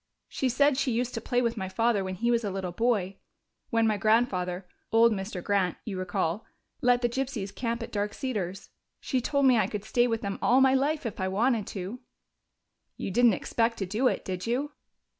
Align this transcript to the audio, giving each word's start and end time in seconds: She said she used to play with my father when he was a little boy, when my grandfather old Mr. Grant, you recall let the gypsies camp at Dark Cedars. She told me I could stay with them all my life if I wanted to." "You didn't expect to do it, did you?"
She 0.27 0.49
said 0.49 0.77
she 0.79 0.91
used 0.91 1.13
to 1.13 1.21
play 1.21 1.43
with 1.43 1.55
my 1.57 1.69
father 1.69 2.03
when 2.03 2.15
he 2.15 2.31
was 2.31 2.43
a 2.43 2.49
little 2.49 2.71
boy, 2.71 3.17
when 3.69 3.85
my 3.85 3.97
grandfather 3.97 4.65
old 4.91 5.11
Mr. 5.11 5.43
Grant, 5.43 5.77
you 5.85 5.95
recall 5.99 6.43
let 6.81 7.03
the 7.03 7.07
gypsies 7.07 7.53
camp 7.53 7.83
at 7.83 7.91
Dark 7.91 8.15
Cedars. 8.15 8.69
She 8.99 9.21
told 9.21 9.45
me 9.45 9.59
I 9.59 9.67
could 9.67 9.83
stay 9.85 10.07
with 10.07 10.21
them 10.21 10.39
all 10.41 10.59
my 10.59 10.73
life 10.73 11.05
if 11.05 11.19
I 11.19 11.27
wanted 11.27 11.67
to." 11.67 11.99
"You 12.97 13.11
didn't 13.11 13.33
expect 13.33 13.77
to 13.77 13.85
do 13.85 14.07
it, 14.07 14.25
did 14.25 14.47
you?" 14.47 14.71